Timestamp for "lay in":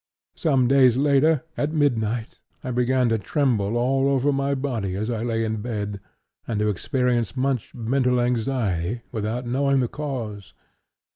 5.21-5.57